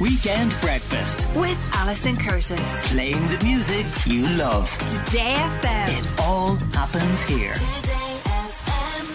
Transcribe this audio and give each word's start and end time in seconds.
Weekend 0.00 0.54
Breakfast. 0.62 1.28
with 1.36 1.58
Alison 1.74 2.16
Curtis. 2.16 2.88
Playing 2.90 3.20
the 3.28 3.38
music 3.44 3.84
you 4.06 4.22
love. 4.38 4.70
Today 5.04 5.34
FM. 5.34 5.98
It 5.98 6.20
all 6.20 6.54
happens 6.72 7.22
here. 7.22 7.54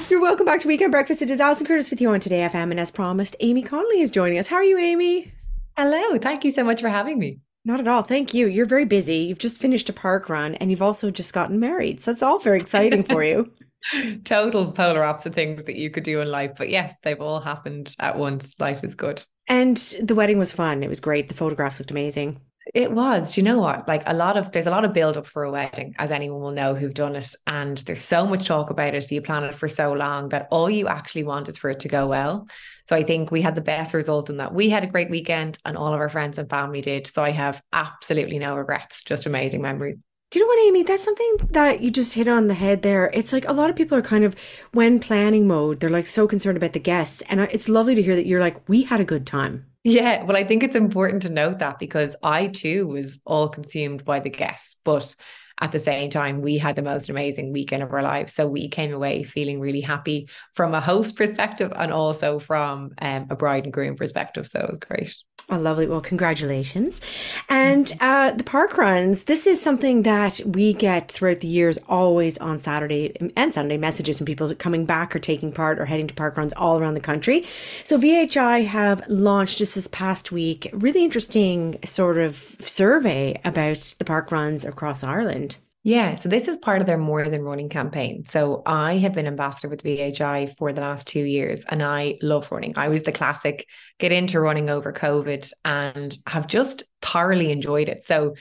You're 0.09 0.21
welcome 0.21 0.45
back 0.45 0.61
to 0.61 0.67
Weekend 0.67 0.91
Breakfast. 0.91 1.23
It 1.23 1.31
is 1.31 1.39
Alison 1.39 1.65
Curtis 1.65 1.89
with 1.89 1.99
you 1.99 2.09
on 2.09 2.19
Today 2.19 2.41
FM, 2.41 2.69
and 2.69 2.79
as 2.79 2.91
promised, 2.91 3.35
Aimee 3.39 3.63
Connolly 3.63 4.01
is 4.01 4.11
joining 4.11 4.37
us. 4.37 4.47
How 4.47 4.57
are 4.57 4.63
you, 4.63 4.77
Aimee? 4.77 5.31
Hello, 5.75 6.19
thank 6.19 6.43
you 6.43 6.51
so 6.51 6.63
much 6.63 6.81
for 6.81 6.89
having 6.89 7.17
me. 7.17 7.39
Not 7.65 7.79
at 7.79 7.87
all. 7.87 8.03
Thank 8.03 8.35
you. 8.35 8.45
You're 8.45 8.67
very 8.67 8.85
busy. 8.85 9.15
You've 9.15 9.39
just 9.39 9.59
finished 9.59 9.89
a 9.89 9.93
park 9.93 10.29
run, 10.29 10.53
and 10.55 10.69
you've 10.69 10.83
also 10.83 11.09
just 11.09 11.33
gotten 11.33 11.59
married. 11.59 12.01
So 12.01 12.11
that's 12.11 12.21
all 12.21 12.37
very 12.37 12.59
exciting 12.59 13.03
for 13.03 13.23
you. 13.23 13.51
Total 14.23 14.71
polar 14.71 15.03
opposite 15.03 15.33
things 15.33 15.63
that 15.63 15.75
you 15.75 15.89
could 15.89 16.03
do 16.03 16.21
in 16.21 16.29
life, 16.29 16.51
but 16.57 16.69
yes, 16.69 16.97
they've 17.01 17.19
all 17.19 17.39
happened 17.39 17.95
at 17.99 18.17
once. 18.17 18.59
Life 18.59 18.83
is 18.83 18.95
good. 18.95 19.23
And 19.47 19.77
the 20.01 20.15
wedding 20.15 20.37
was 20.37 20.51
fun. 20.51 20.83
It 20.83 20.89
was 20.89 20.99
great. 20.99 21.27
The 21.27 21.33
photographs 21.33 21.79
looked 21.79 21.91
amazing. 21.91 22.39
It 22.73 22.91
was. 22.91 23.33
Do 23.33 23.41
you 23.41 23.45
know 23.45 23.59
what? 23.59 23.87
Like 23.89 24.03
a 24.05 24.13
lot 24.13 24.37
of 24.37 24.51
there's 24.51 24.67
a 24.67 24.71
lot 24.71 24.85
of 24.85 24.93
build 24.93 25.17
up 25.17 25.27
for 25.27 25.43
a 25.43 25.51
wedding, 25.51 25.95
as 25.99 26.11
anyone 26.11 26.41
will 26.41 26.51
know 26.51 26.75
who've 26.75 26.93
done 26.93 27.15
it. 27.15 27.35
And 27.45 27.77
there's 27.79 28.01
so 28.01 28.25
much 28.25 28.45
talk 28.45 28.69
about 28.69 28.95
it. 28.95 29.11
You 29.11 29.21
plan 29.21 29.43
it 29.43 29.53
for 29.53 29.67
so 29.67 29.91
long 29.91 30.29
that 30.29 30.47
all 30.49 30.69
you 30.69 30.87
actually 30.87 31.23
want 31.23 31.49
is 31.49 31.57
for 31.57 31.69
it 31.71 31.81
to 31.81 31.89
go 31.89 32.07
well. 32.07 32.47
So 32.87 32.95
I 32.95 33.03
think 33.03 33.31
we 33.31 33.41
had 33.41 33.55
the 33.55 33.61
best 33.61 33.93
result 33.93 34.29
in 34.29 34.37
that 34.37 34.53
we 34.53 34.69
had 34.69 34.83
a 34.83 34.87
great 34.87 35.09
weekend 35.09 35.57
and 35.65 35.75
all 35.75 35.93
of 35.93 35.99
our 35.99 36.09
friends 36.09 36.37
and 36.37 36.49
family 36.49 36.81
did. 36.81 37.07
So 37.07 37.21
I 37.21 37.31
have 37.31 37.61
absolutely 37.73 38.39
no 38.39 38.55
regrets, 38.55 39.03
just 39.03 39.25
amazing 39.25 39.61
memories. 39.61 39.97
Do 40.33 40.39
you 40.39 40.45
know 40.45 40.49
what, 40.49 40.67
Aimee? 40.67 40.81
That's 40.81 41.03
something 41.03 41.37
that 41.51 41.81
you 41.81 41.91
just 41.91 42.15
hit 42.15 42.27
on 42.27 42.47
the 42.47 42.55
head 42.55 42.81
there. 42.81 43.11
It's 43.13 43.31
like 43.31 43.47
a 43.47 43.53
lot 43.53 43.69
of 43.69 43.75
people 43.75 43.95
are 43.95 44.01
kind 44.01 44.23
of, 44.23 44.35
when 44.71 44.99
planning 44.99 45.47
mode, 45.47 45.79
they're 45.79 45.91
like 45.91 46.07
so 46.07 46.27
concerned 46.27 46.57
about 46.57 46.73
the 46.73 46.79
guests. 46.79 47.21
And 47.29 47.39
it's 47.39 47.69
lovely 47.69 47.93
to 47.93 48.01
hear 48.01 48.15
that 48.15 48.25
you're 48.25 48.39
like, 48.39 48.67
we 48.67 48.81
had 48.81 48.99
a 48.99 49.05
good 49.05 49.27
time. 49.27 49.67
Yeah, 49.83 50.23
well, 50.23 50.35
I 50.35 50.43
think 50.43 50.63
it's 50.63 50.73
important 50.73 51.21
to 51.21 51.29
note 51.29 51.59
that 51.59 51.77
because 51.77 52.15
I 52.23 52.47
too 52.47 52.87
was 52.87 53.19
all 53.27 53.47
consumed 53.47 54.05
by 54.05 54.21
the 54.21 54.31
guests, 54.31 54.75
but 54.83 55.15
at 55.61 55.71
the 55.71 55.77
same 55.77 56.09
time, 56.09 56.41
we 56.41 56.57
had 56.57 56.75
the 56.75 56.81
most 56.81 57.09
amazing 57.09 57.53
weekend 57.53 57.83
of 57.83 57.93
our 57.93 58.01
lives. 58.01 58.33
So 58.33 58.47
we 58.47 58.69
came 58.69 58.91
away 58.91 59.21
feeling 59.21 59.59
really 59.59 59.81
happy 59.81 60.29
from 60.55 60.73
a 60.73 60.81
host 60.81 61.15
perspective 61.15 61.71
and 61.75 61.93
also 61.93 62.39
from 62.39 62.93
um, 62.99 63.27
a 63.29 63.35
bride 63.35 63.65
and 63.65 63.73
groom 63.73 63.95
perspective. 63.95 64.47
So 64.47 64.61
it 64.61 64.69
was 64.69 64.79
great. 64.79 65.13
Oh, 65.53 65.57
lovely. 65.59 65.85
Well, 65.85 66.01
congratulations. 66.01 66.99
And 67.47 67.93
uh, 68.01 68.31
the 68.31 68.43
park 68.43 68.75
runs, 68.75 69.25
this 69.25 69.45
is 69.45 69.61
something 69.61 70.01
that 70.01 70.41
we 70.43 70.73
get 70.73 71.11
throughout 71.11 71.41
the 71.41 71.47
years, 71.47 71.77
always 71.87 72.39
on 72.39 72.57
Saturday 72.57 73.15
and 73.37 73.53
Sunday 73.53 73.77
messages 73.77 74.17
from 74.17 74.25
people 74.25 74.51
coming 74.55 74.87
back 74.87 75.15
or 75.15 75.19
taking 75.19 75.51
part 75.51 75.77
or 75.77 75.85
heading 75.85 76.07
to 76.07 76.13
park 76.15 76.37
runs 76.37 76.53
all 76.53 76.79
around 76.79 76.95
the 76.95 76.99
country. 76.99 77.45
So 77.83 77.99
VHI 77.99 78.65
have 78.65 79.07
launched 79.07 79.59
just 79.59 79.75
this 79.75 79.85
past 79.85 80.31
week 80.31 80.71
really 80.73 81.03
interesting 81.03 81.77
sort 81.85 82.17
of 82.17 82.55
survey 82.61 83.39
about 83.45 83.93
the 83.99 84.05
park 84.05 84.31
runs 84.31 84.65
across 84.65 85.03
Ireland. 85.03 85.57
Yeah, 85.85 86.15
so 86.15 86.29
this 86.29 86.47
is 86.47 86.55
part 86.55 86.79
of 86.79 86.87
their 86.87 86.97
More 86.97 87.27
Than 87.27 87.41
Running 87.41 87.67
campaign. 87.67 88.23
So 88.25 88.61
I 88.65 88.99
have 88.99 89.11
been 89.11 89.27
ambassador 89.27 89.67
with 89.67 89.83
VHI 89.83 90.55
for 90.57 90.71
the 90.71 90.79
last 90.79 91.09
two 91.09 91.23
years 91.23 91.65
and 91.67 91.83
I 91.83 92.17
love 92.21 92.49
running. 92.53 92.77
I 92.77 92.87
was 92.87 93.03
the 93.03 93.11
classic 93.11 93.67
get 93.99 94.13
into 94.13 94.39
running 94.39 94.69
over 94.69 94.93
COVID 94.93 95.51
and 95.65 96.17
have 96.25 96.47
just 96.47 96.85
thoroughly 97.01 97.51
enjoyed 97.51 97.89
it. 97.89 98.05
So 98.05 98.35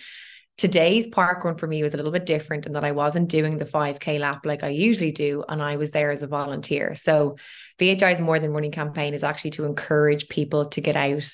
today's 0.56 1.08
park 1.08 1.42
run 1.42 1.56
for 1.56 1.66
me 1.66 1.82
was 1.82 1.94
a 1.94 1.96
little 1.96 2.12
bit 2.12 2.26
different 2.26 2.66
in 2.66 2.74
that 2.74 2.84
I 2.84 2.92
wasn't 2.92 3.28
doing 3.28 3.58
the 3.58 3.64
5K 3.64 4.20
lap 4.20 4.46
like 4.46 4.62
I 4.62 4.68
usually 4.68 5.10
do, 5.10 5.44
and 5.48 5.60
I 5.60 5.76
was 5.76 5.90
there 5.90 6.12
as 6.12 6.22
a 6.22 6.28
volunteer. 6.28 6.94
So 6.94 7.38
VHI's 7.80 8.20
More 8.20 8.38
Than 8.38 8.52
Running 8.52 8.70
campaign 8.70 9.14
is 9.14 9.24
actually 9.24 9.50
to 9.52 9.64
encourage 9.64 10.28
people 10.28 10.66
to 10.68 10.80
get 10.80 10.94
out 10.94 11.28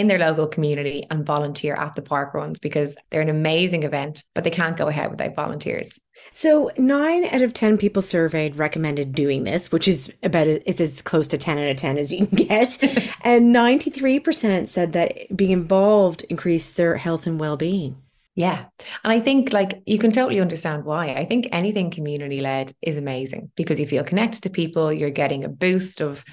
in 0.00 0.08
their 0.08 0.18
local 0.18 0.46
community 0.46 1.06
and 1.10 1.26
volunteer 1.26 1.74
at 1.74 1.94
the 1.94 2.02
park 2.02 2.34
runs 2.34 2.58
because 2.58 2.96
they're 3.10 3.20
an 3.20 3.28
amazing 3.28 3.82
event, 3.82 4.24
but 4.34 4.44
they 4.44 4.50
can't 4.50 4.76
go 4.76 4.88
ahead 4.88 5.10
without 5.10 5.36
volunteers. 5.36 6.00
So 6.32 6.70
nine 6.78 7.26
out 7.26 7.42
of 7.42 7.52
10 7.52 7.78
people 7.78 8.02
surveyed 8.02 8.56
recommended 8.56 9.14
doing 9.14 9.44
this, 9.44 9.70
which 9.70 9.86
is 9.86 10.12
about, 10.22 10.46
it's 10.46 10.80
as 10.80 11.02
close 11.02 11.28
to 11.28 11.38
10 11.38 11.58
out 11.58 11.70
of 11.70 11.76
10 11.76 11.98
as 11.98 12.12
you 12.12 12.26
can 12.26 12.46
get. 12.46 12.82
and 13.20 13.54
93% 13.54 14.68
said 14.68 14.94
that 14.94 15.36
being 15.36 15.50
involved 15.50 16.24
increased 16.30 16.76
their 16.76 16.96
health 16.96 17.26
and 17.26 17.38
well-being. 17.38 17.96
Yeah. 18.36 18.66
And 19.04 19.12
I 19.12 19.20
think 19.20 19.52
like 19.52 19.82
you 19.84 19.98
can 19.98 20.12
totally 20.12 20.40
understand 20.40 20.84
why. 20.84 21.14
I 21.14 21.26
think 21.26 21.48
anything 21.52 21.90
community 21.90 22.40
led 22.40 22.72
is 22.80 22.96
amazing 22.96 23.50
because 23.54 23.78
you 23.78 23.86
feel 23.86 24.04
connected 24.04 24.44
to 24.44 24.50
people, 24.50 24.90
you're 24.92 25.10
getting 25.10 25.44
a 25.44 25.48
boost 25.48 26.00
of 26.00 26.24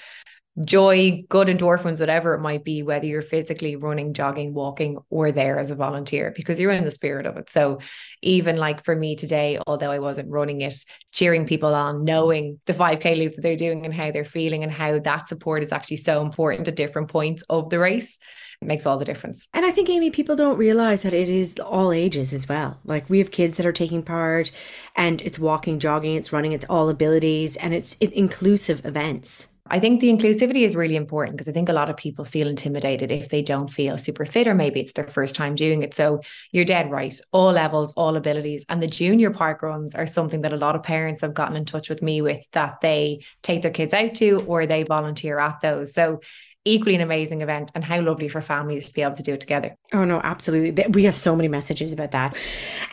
joy, 0.63 1.23
good 1.29 1.47
endorphins, 1.47 1.99
whatever 1.99 2.33
it 2.33 2.41
might 2.41 2.63
be, 2.63 2.83
whether 2.83 3.05
you're 3.05 3.21
physically 3.21 3.75
running, 3.75 4.13
jogging, 4.13 4.53
walking, 4.53 4.97
or 5.09 5.31
there 5.31 5.59
as 5.59 5.71
a 5.71 5.75
volunteer, 5.75 6.33
because 6.35 6.59
you're 6.59 6.71
in 6.71 6.83
the 6.83 6.91
spirit 6.91 7.25
of 7.25 7.37
it. 7.37 7.49
So, 7.49 7.79
even 8.21 8.57
like 8.57 8.83
for 8.83 8.95
me 8.95 9.15
today, 9.15 9.59
although 9.67 9.91
I 9.91 9.99
wasn't 9.99 10.29
running 10.29 10.61
it, 10.61 10.75
cheering 11.11 11.45
people 11.45 11.75
on, 11.75 12.03
knowing 12.03 12.59
the 12.65 12.73
5K 12.73 13.17
loop 13.17 13.33
that 13.33 13.41
they're 13.41 13.55
doing 13.55 13.85
and 13.85 13.93
how 13.93 14.11
they're 14.11 14.25
feeling 14.25 14.63
and 14.63 14.71
how 14.71 14.99
that 14.99 15.27
support 15.27 15.63
is 15.63 15.71
actually 15.71 15.97
so 15.97 16.21
important 16.21 16.67
at 16.67 16.75
different 16.75 17.09
points 17.09 17.43
of 17.49 17.69
the 17.69 17.79
race. 17.79 18.17
It 18.61 18.67
makes 18.67 18.87
all 18.87 18.97
the 18.97 19.05
difference. 19.05 19.47
And 19.53 19.65
I 19.65 19.71
think, 19.71 19.87
Aimee, 19.87 20.09
people 20.09 20.35
don't 20.35 20.57
realize 20.57 21.03
that 21.03 21.13
it 21.13 21.29
is 21.29 21.59
all 21.59 21.91
ages 21.91 22.33
as 22.33 22.49
well. 22.49 22.79
Like 22.83 23.07
we 23.07 23.19
have 23.19 23.29
kids 23.29 23.57
that 23.57 23.67
are 23.67 23.71
taking 23.71 24.01
part, 24.01 24.51
and 24.95 25.21
it's 25.21 25.37
walking, 25.37 25.77
jogging, 25.77 26.15
it's 26.15 26.33
running, 26.33 26.53
it's 26.53 26.65
all 26.67 26.89
abilities, 26.89 27.55
and 27.57 27.75
it's 27.75 27.95
inclusive 27.97 28.83
events. 28.83 29.49
I 29.69 29.79
think 29.79 29.99
the 29.99 30.09
inclusivity 30.09 30.61
is 30.63 30.75
really 30.75 30.95
important 30.95 31.37
because 31.37 31.49
I 31.49 31.51
think 31.51 31.69
a 31.69 31.73
lot 31.73 31.89
of 31.89 31.97
people 31.97 32.25
feel 32.25 32.47
intimidated 32.47 33.11
if 33.11 33.29
they 33.29 33.41
don't 33.41 33.71
feel 33.71 33.97
super 33.97 34.25
fit 34.25 34.47
or 34.47 34.53
maybe 34.53 34.79
it's 34.79 34.93
their 34.93 35.07
first 35.07 35.35
time 35.35 35.55
doing 35.55 35.83
it. 35.83 35.93
So 35.93 36.21
you're 36.51 36.65
dead 36.65 36.91
right. 36.91 37.19
All 37.31 37.51
levels, 37.51 37.93
all 37.93 38.15
abilities. 38.15 38.65
And 38.69 38.81
the 38.81 38.87
junior 38.87 39.31
park 39.31 39.61
runs 39.61 39.95
are 39.95 40.07
something 40.07 40.41
that 40.41 40.53
a 40.53 40.57
lot 40.57 40.75
of 40.75 40.83
parents 40.83 41.21
have 41.21 41.33
gotten 41.33 41.57
in 41.57 41.65
touch 41.65 41.89
with 41.89 42.01
me 42.01 42.21
with 42.21 42.45
that 42.51 42.81
they 42.81 43.23
take 43.43 43.61
their 43.61 43.71
kids 43.71 43.93
out 43.93 44.15
to 44.15 44.43
or 44.47 44.65
they 44.65 44.83
volunteer 44.83 45.39
at 45.39 45.61
those. 45.61 45.93
So 45.93 46.21
equally 46.67 46.95
an 46.95 47.01
amazing 47.01 47.41
event 47.41 47.71
and 47.73 47.83
how 47.83 48.01
lovely 48.01 48.27
for 48.27 48.41
families 48.41 48.87
to 48.87 48.93
be 48.93 49.01
able 49.01 49.15
to 49.15 49.23
do 49.23 49.33
it 49.33 49.41
together. 49.41 49.75
Oh 49.93 50.05
no, 50.05 50.19
absolutely. 50.23 50.85
We 50.89 51.03
have 51.05 51.15
so 51.15 51.35
many 51.35 51.47
messages 51.47 51.93
about 51.93 52.11
that. 52.11 52.35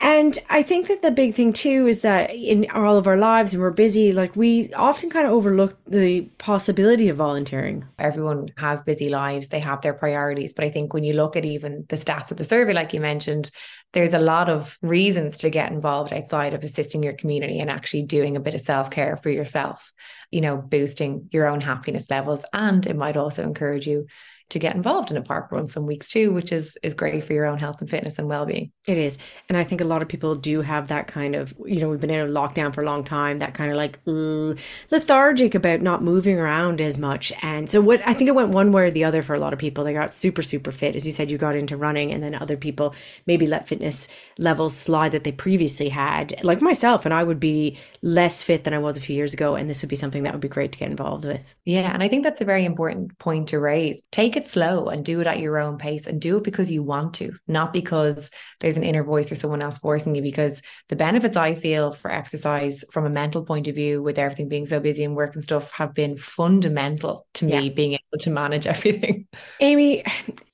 And 0.00 0.38
I 0.50 0.62
think 0.62 0.88
that 0.88 1.02
the 1.02 1.10
big 1.10 1.34
thing 1.34 1.52
too 1.52 1.86
is 1.86 2.02
that 2.02 2.30
in 2.30 2.70
all 2.72 2.96
of 2.96 3.06
our 3.06 3.16
lives 3.16 3.52
and 3.52 3.62
we're 3.62 3.70
busy, 3.70 4.12
like 4.12 4.34
we 4.36 4.72
often 4.74 5.10
kind 5.10 5.26
of 5.26 5.32
overlook 5.32 5.76
the 5.86 6.22
possibility 6.38 7.08
of 7.08 7.16
volunteering. 7.16 7.84
Everyone 7.98 8.48
has 8.56 8.82
busy 8.82 9.08
lives, 9.08 9.48
they 9.48 9.60
have 9.60 9.80
their 9.82 9.94
priorities, 9.94 10.52
but 10.52 10.64
I 10.64 10.70
think 10.70 10.92
when 10.92 11.04
you 11.04 11.14
look 11.14 11.36
at 11.36 11.44
even 11.44 11.84
the 11.88 11.96
stats 11.96 12.30
of 12.30 12.36
the 12.36 12.44
survey 12.44 12.72
like 12.72 12.92
you 12.92 13.00
mentioned, 13.00 13.50
there's 13.94 14.14
a 14.14 14.18
lot 14.18 14.50
of 14.50 14.76
reasons 14.82 15.38
to 15.38 15.50
get 15.50 15.72
involved 15.72 16.12
outside 16.12 16.52
of 16.52 16.62
assisting 16.62 17.02
your 17.02 17.14
community 17.14 17.60
and 17.60 17.70
actually 17.70 18.02
doing 18.02 18.36
a 18.36 18.40
bit 18.40 18.54
of 18.54 18.60
self-care 18.60 19.16
for 19.16 19.30
yourself 19.30 19.92
you 20.34 20.40
know, 20.40 20.56
boosting 20.56 21.28
your 21.30 21.46
own 21.46 21.60
happiness 21.60 22.06
levels. 22.10 22.44
And 22.52 22.84
it 22.86 22.96
might 22.96 23.16
also 23.16 23.44
encourage 23.44 23.86
you 23.86 24.06
to 24.50 24.58
get 24.58 24.76
involved 24.76 25.10
in 25.10 25.16
a 25.16 25.22
park 25.22 25.50
run 25.50 25.66
some 25.66 25.86
weeks 25.86 26.10
too, 26.10 26.32
which 26.32 26.52
is 26.52 26.76
is 26.82 26.94
great 26.94 27.24
for 27.24 27.32
your 27.32 27.46
own 27.46 27.58
health 27.58 27.80
and 27.80 27.90
fitness 27.90 28.18
and 28.18 28.28
well-being. 28.28 28.70
It 28.86 28.98
is. 28.98 29.18
And 29.48 29.56
I 29.56 29.64
think 29.64 29.80
a 29.80 29.84
lot 29.84 30.02
of 30.02 30.08
people 30.08 30.34
do 30.34 30.60
have 30.60 30.88
that 30.88 31.06
kind 31.06 31.34
of, 31.34 31.54
you 31.64 31.80
know, 31.80 31.88
we've 31.88 32.00
been 32.00 32.10
in 32.10 32.28
a 32.28 32.30
lockdown 32.30 32.74
for 32.74 32.82
a 32.82 32.86
long 32.86 33.04
time, 33.04 33.38
that 33.38 33.54
kind 33.54 33.70
of 33.70 33.76
like 33.76 33.98
uh, 34.06 34.54
lethargic 34.90 35.54
about 35.54 35.80
not 35.80 36.02
moving 36.02 36.38
around 36.38 36.80
as 36.80 36.98
much. 36.98 37.32
And 37.42 37.70
so 37.70 37.80
what 37.80 38.06
I 38.06 38.12
think 38.12 38.28
it 38.28 38.34
went 38.34 38.50
one 38.50 38.70
way 38.72 38.84
or 38.84 38.90
the 38.90 39.04
other 39.04 39.22
for 39.22 39.34
a 39.34 39.40
lot 39.40 39.52
of 39.52 39.58
people. 39.58 39.84
They 39.84 39.94
got 39.94 40.12
super, 40.12 40.42
super 40.42 40.72
fit. 40.72 40.94
As 40.94 41.06
you 41.06 41.12
said, 41.12 41.30
you 41.30 41.38
got 41.38 41.56
into 41.56 41.76
running 41.76 42.12
and 42.12 42.22
then 42.22 42.34
other 42.34 42.56
people 42.56 42.94
maybe 43.26 43.46
let 43.46 43.66
fitness 43.66 44.08
levels 44.38 44.76
slide 44.76 45.12
that 45.12 45.24
they 45.24 45.32
previously 45.32 45.88
had. 45.88 46.34
Like 46.42 46.60
myself, 46.60 47.04
and 47.04 47.14
I 47.14 47.24
would 47.24 47.40
be 47.40 47.78
less 48.02 48.42
fit 48.42 48.64
than 48.64 48.74
I 48.74 48.78
was 48.78 48.96
a 48.96 49.00
few 49.00 49.16
years 49.16 49.32
ago. 49.32 49.54
And 49.54 49.70
this 49.70 49.82
would 49.82 49.88
be 49.88 49.96
something 49.96 50.24
that 50.24 50.32
would 50.32 50.40
be 50.40 50.48
great 50.48 50.72
to 50.72 50.78
get 50.78 50.90
involved 50.90 51.24
with. 51.24 51.54
Yeah. 51.64 51.92
And 51.92 52.02
I 52.02 52.08
think 52.08 52.24
that's 52.24 52.40
a 52.40 52.44
very 52.44 52.64
important 52.64 53.18
point 53.18 53.48
to 53.48 53.58
raise. 53.58 54.00
Take 54.10 54.33
it 54.36 54.46
slow 54.46 54.86
and 54.88 55.04
do 55.04 55.20
it 55.20 55.26
at 55.26 55.38
your 55.38 55.58
own 55.58 55.78
pace 55.78 56.06
and 56.06 56.20
do 56.20 56.36
it 56.38 56.44
because 56.44 56.70
you 56.70 56.82
want 56.82 57.14
to, 57.14 57.32
not 57.48 57.72
because 57.72 58.30
there's 58.60 58.76
an 58.76 58.84
inner 58.84 59.04
voice 59.04 59.30
or 59.30 59.34
someone 59.34 59.62
else 59.62 59.78
forcing 59.78 60.14
you. 60.14 60.22
Because 60.22 60.62
the 60.88 60.96
benefits 60.96 61.36
I 61.36 61.54
feel 61.54 61.92
for 61.92 62.10
exercise 62.10 62.84
from 62.92 63.06
a 63.06 63.10
mental 63.10 63.44
point 63.44 63.68
of 63.68 63.74
view, 63.74 64.02
with 64.02 64.18
everything 64.18 64.48
being 64.48 64.66
so 64.66 64.80
busy 64.80 65.04
and 65.04 65.16
work 65.16 65.34
and 65.34 65.44
stuff, 65.44 65.70
have 65.72 65.94
been 65.94 66.16
fundamental 66.16 67.26
to 67.34 67.44
me 67.44 67.68
Yeah. 67.68 67.74
being 67.74 67.92
able 67.92 68.20
to 68.20 68.30
manage 68.30 68.66
everything. 68.74 69.26
Amy, 69.60 70.04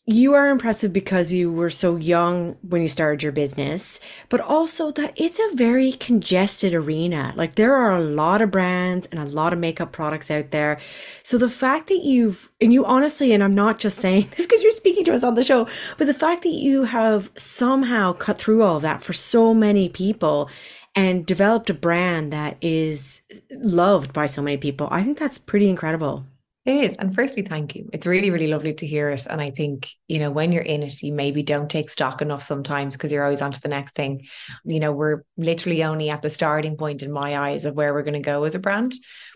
you 0.07 0.35
are 0.35 0.49
impressive 0.49 0.93
because 0.93 1.33
you 1.33 1.53
were 1.53 1.71
so 1.71 1.95
young 1.95 2.57
when 2.63 2.83
you 2.83 2.89
started 2.89 3.23
your 3.23 3.33
business, 3.33 4.01
but 4.29 4.41
also 4.41 4.91
that 4.91 5.13
it's 5.15 5.39
a 5.39 5.55
very 5.55 5.93
congested 5.93 6.75
arena. 6.75 7.33
Like 7.37 7.55
there 7.55 7.77
are 7.77 7.95
a 7.95 8.01
lot 8.01 8.43
of 8.43 8.51
brands 8.51 9.07
and 9.09 9.21
a 9.21 9.25
lot 9.25 9.53
of 9.53 9.59
makeup 9.59 9.93
products 9.93 10.31
out 10.31 10.51
there. 10.51 10.81
So 11.23 11.39
the 11.39 11.51
fact 11.51 11.89
that 11.89 12.03
you've, 12.03 12.51
and 12.61 12.73
you 12.73 12.85
honestly, 12.85 13.33
and 13.33 13.45
I'm 13.45 13.55
not 13.55 13.79
just 13.79 13.99
saying 13.99 14.29
this 14.37 14.47
because 14.47 14.63
you're 14.63 14.73
speaking 14.73 15.05
to 15.05 15.15
us 15.15 15.23
on 15.23 15.35
the 15.35 15.45
show, 15.45 15.69
but 15.99 16.07
the 16.07 16.15
fact 16.15 16.43
that 16.43 16.55
you 16.55 16.85
have 16.85 17.31
somehow 17.37 18.15
cut 18.15 18.39
through 18.39 18.63
all 18.63 18.81
that 18.81 19.03
for 19.03 19.13
so 19.13 19.55
many 19.55 19.89
people 19.89 20.51
and 20.97 21.25
developed 21.25 21.71
a 21.71 21.75
brand 21.75 22.33
that 22.33 22.57
is 22.61 23.23
loved 23.53 24.13
by 24.13 24.27
so 24.27 24.43
many 24.43 24.57
people, 24.57 24.89
I 24.91 25.05
think 25.05 25.19
that's 25.19 25.39
pretty 25.39 25.69
incredible. 25.69 26.25
It 26.67 26.85
is. 26.85 26.97
And 26.97 27.15
firstly, 27.15 27.43
thank 27.43 27.75
you. 27.75 27.89
It's 27.91 28.05
really, 28.05 28.31
really 28.31 28.49
lovely 28.49 28.75
to 28.75 28.87
hear 28.87 29.09
it. 29.09 29.27
And 29.27 29.41
I 29.41 29.51
think, 29.51 29.89
you 30.09 30.19
know, 30.19 30.31
when 30.31 30.53
you're 30.53 30.63
in 30.63 30.83
it, 30.83 31.03
you 31.03 31.15
maybe 31.15 31.43
don't 31.43 31.71
take 31.71 31.91
stock 31.91 32.21
enough 32.21 32.43
sometimes 32.43 32.95
because 32.95 33.11
you're 33.11 33.25
always 33.25 33.41
on 33.41 33.53
to 33.53 33.61
the 33.63 33.69
next 33.69 33.95
thing. 33.95 34.27
You 34.65 34.79
know, 34.79 34.93
we're 34.93 35.23
literally 35.39 35.83
only 35.83 36.11
at 36.11 36.21
the 36.21 36.29
starting 36.29 36.77
point 36.77 37.03
in 37.03 37.11
my 37.11 37.39
eyes 37.39 37.65
of 37.65 37.77
where 37.77 37.95
we're 37.95 38.03
going 38.03 38.13
to 38.13 38.21
go 38.21 38.45
as 38.45 38.55
a 38.55 38.59
brand. 38.59 38.93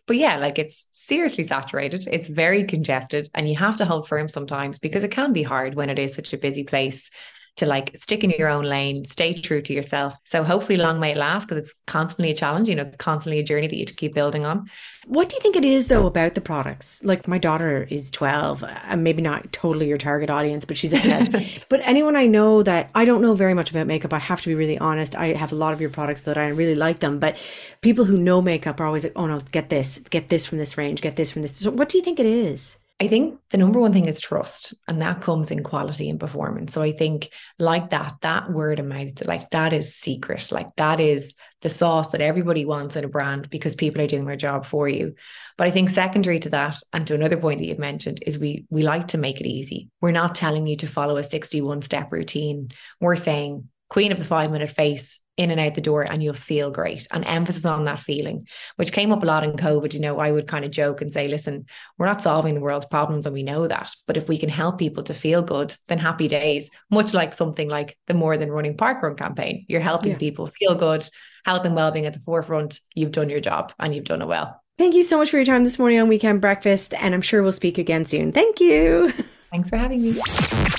But 0.06 0.19
yeah, 0.19 0.37
like 0.37 0.59
it's 0.59 0.87
seriously 0.93 1.44
saturated. 1.44 2.06
It's 2.11 2.29
very 2.29 2.65
congested 2.65 3.31
and 3.35 3.49
you 3.49 3.56
have 3.56 3.79
to 3.79 3.87
hold 3.87 4.06
firm 4.06 4.29
sometimes 4.29 4.79
because 4.79 5.03
it 5.03 5.11
can 5.11 5.32
be 5.32 5.43
hard 5.43 5.75
when 5.75 5.88
it 5.88 5.99
is 5.99 6.15
such 6.15 6.35
a 6.35 6.38
busy 6.38 6.65
place 6.65 7.11
to 7.56 7.67
like 7.67 7.97
stick 8.01 8.25
in 8.25 8.31
your 8.31 8.49
own 8.49 8.65
lane, 8.65 9.05
stay 9.05 9.41
true 9.41 9.62
to 9.62 9.73
yourself. 9.73 10.17
So 10.25 10.43
hopefully 10.43 10.77
long 10.77 10.99
may 10.99 11.12
it 11.12 11.17
last 11.17 11.47
because 11.47 11.59
it's 11.59 11.75
constantly 11.87 12.33
a 12.33 12.35
challenge. 12.35 12.69
You 12.69 12.75
know, 12.75 12.83
it's 12.83 12.97
constantly 12.97 13.39
a 13.39 13.45
journey 13.45 13.69
that 13.69 13.77
you 13.77 13.87
keep 13.87 14.12
building 14.12 14.45
on. 14.45 14.69
What 15.06 15.29
do 15.29 15.37
you 15.37 15.41
think 15.41 15.55
it 15.55 15.65
is 15.65 15.87
though 15.87 16.06
about 16.06 16.35
the 16.35 16.41
products? 16.41 17.03
Like 17.05 17.29
my 17.29 17.39
daughter 17.39 17.87
is 17.89 18.11
12 18.11 18.65
and 18.65 19.05
maybe 19.05 19.23
not 19.23 19.53
totally 19.53 19.87
your 19.87 19.99
target 19.99 20.31
audience, 20.31 20.65
but 20.65 20.77
she's 20.77 20.93
obsessed. 20.93 21.31
but 21.69 21.81
anyone 21.85 22.17
I 22.17 22.27
know 22.27 22.65
that 22.65 22.91
I 22.95 23.05
don't 23.05 23.23
know 23.23 23.35
very 23.35 23.55
much 23.55 23.71
about 23.71 23.87
makeup, 23.87 24.12
I 24.12 24.19
have 24.19 24.41
to 24.41 24.49
be 24.49 24.55
really 24.56 24.79
honest. 24.79 25.15
I 25.15 25.29
have 25.29 25.53
a 25.53 25.56
lot 25.56 25.73
of 25.73 25.81
your 25.81 25.91
products 25.91 26.23
that 26.23 26.37
I 26.37 26.49
really 26.49 26.75
like 26.75 26.99
them, 26.99 27.21
but 27.21 27.37
people 27.83 28.05
who 28.05 28.17
know 28.17 28.43
makeup 28.43 28.81
are 28.81 28.87
always 28.87 29.05
like, 29.05 29.12
oh 29.15 29.27
no, 29.27 29.41
get 29.53 29.69
this, 29.69 29.99
get 30.11 30.29
this 30.29 30.45
from 30.45 30.59
this 30.59 30.77
range, 30.77 31.03
get 31.03 31.15
this 31.15 31.31
from 31.31 31.43
this. 31.43 31.56
So 31.56 31.71
what 31.71 31.89
do 31.89 31.99
you 31.99 32.05
think 32.05 32.19
it 32.19 32.27
is? 32.27 32.79
I 33.00 33.08
think 33.08 33.41
the 33.50 33.58
number 33.58 33.81
one 33.81 33.93
thing 33.93 34.06
is 34.06 34.20
trust, 34.20 34.73
and 34.87 35.02
that 35.02 35.20
comes 35.20 35.50
in 35.50 35.64
quality 35.64 36.08
and 36.08 36.20
performance. 36.20 36.73
So 36.73 36.81
I 36.81 36.93
think, 36.93 37.31
like 37.58 37.91
that, 37.91 38.14
that 38.20 38.52
word 38.52 38.79
of 38.79 38.87
mouth, 38.87 39.25
like 39.25 39.50
that 39.50 39.73
is 39.73 39.96
secret. 39.96 40.52
Like 40.52 40.69
that 40.76 41.00
is 41.00 41.35
the 41.62 41.69
sauce 41.69 42.11
that 42.11 42.20
everybody 42.20 42.64
wants 42.64 42.94
in 42.94 43.05
a 43.05 43.08
brand 43.08 43.50
because 43.50 43.75
people 43.75 44.00
are 44.00 44.06
doing 44.06 44.26
their 44.26 44.37
job 44.37 44.64
for 44.64 44.88
you. 44.88 45.14
But 45.58 45.67
I 45.67 45.73
think 45.73 45.91
secondary 45.91 46.38
to 46.41 46.50
that, 46.50 46.76
and 46.93 47.05
to 47.08 47.14
another 47.14 47.37
point 47.37 47.58
that 47.58 47.67
you've 47.67 47.81
mentioned, 47.81 48.20
is 48.25 48.38
we 48.38 48.64
we 48.70 48.85
like 48.85 49.08
to 49.08 49.19
make 49.19 49.41
it 49.41 49.49
easy. 49.49 49.91
We're 50.00 50.12
not 50.12 50.37
telling 50.37 50.69
you 50.69 50.76
to 50.76 50.87
follow 50.87 51.17
a 51.17 51.25
61 51.25 51.82
step 51.82 52.12
routine. 52.12 52.69
We're 53.00 53.17
saying 53.17 53.69
queen 53.88 54.12
of 54.12 54.19
the 54.19 54.25
five 54.25 54.52
minute 54.52 54.70
face 54.70 55.19
in 55.36 55.50
and 55.50 55.60
out 55.60 55.75
the 55.75 55.81
door 55.81 56.02
and 56.02 56.22
you'll 56.22 56.34
feel 56.34 56.70
great 56.70 57.06
and 57.10 57.25
emphasis 57.25 57.64
on 57.64 57.84
that 57.84 57.98
feeling 57.98 58.46
which 58.76 58.92
came 58.92 59.12
up 59.12 59.22
a 59.22 59.26
lot 59.26 59.42
in 59.42 59.52
covid 59.52 59.92
you 59.92 60.00
know 60.00 60.19
i 60.19 60.31
would 60.31 60.46
kind 60.46 60.64
of 60.64 60.70
joke 60.70 61.00
and 61.00 61.12
say 61.12 61.26
listen 61.26 61.66
we're 61.98 62.06
not 62.06 62.22
solving 62.22 62.54
the 62.54 62.60
world's 62.60 62.86
problems 62.86 63.26
and 63.26 63.34
we 63.34 63.42
know 63.42 63.66
that 63.66 63.92
but 64.06 64.16
if 64.16 64.28
we 64.28 64.38
can 64.38 64.48
help 64.48 64.78
people 64.78 65.02
to 65.02 65.14
feel 65.14 65.42
good 65.42 65.75
then 65.88 65.98
happy 65.98 66.28
days. 66.28 66.70
Much 66.90 67.14
like 67.14 67.32
something 67.32 67.69
like 67.69 67.96
the 68.06 68.14
more 68.14 68.36
than 68.36 68.50
running 68.50 68.76
park 68.76 69.02
run 69.02 69.16
campaign 69.16 69.64
you're 69.69 69.81
helping 69.81 70.12
yeah. 70.12 70.19
people 70.19 70.50
feel 70.58 70.75
good 70.75 71.08
health 71.44 71.64
and 71.64 71.75
well-being 71.75 72.06
at 72.06 72.12
the 72.12 72.20
forefront 72.20 72.81
you've 72.94 73.12
done 73.12 73.28
your 73.28 73.40
job 73.40 73.72
and 73.78 73.94
you've 73.94 74.04
done 74.04 74.22
it 74.22 74.28
well. 74.28 74.60
Thank 74.78 74.94
you 74.94 75.02
so 75.02 75.19
much 75.19 75.31
for 75.31 75.36
your 75.36 75.44
time 75.44 75.64
this 75.64 75.78
morning 75.78 76.00
on 76.00 76.08
weekend 76.08 76.40
breakfast 76.40 76.94
and 76.94 77.14
i'm 77.14 77.22
sure 77.22 77.42
we'll 77.42 77.52
speak 77.52 77.78
again 77.78 78.04
soon. 78.06 78.32
Thank 78.32 78.60
you 78.60 79.12
Thanks 79.55 79.71
for 79.71 79.77
having 79.77 80.03
me. 80.03 80.21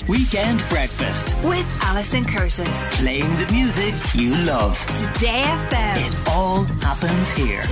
Weekend 0.06 0.62
Breakfast 0.68 1.34
with 1.44 1.66
Alison 1.82 2.26
Curtis. 2.26 2.96
Playing 2.98 3.34
the 3.38 3.50
music 3.50 3.94
you 4.14 4.36
love. 4.44 4.78
Today 4.88 5.44
FM. 5.44 6.06
It 6.06 6.28
all 6.28 6.64
happens 6.82 7.30
here. 7.30 7.62